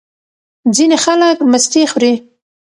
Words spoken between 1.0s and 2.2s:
خلک مستې خوري.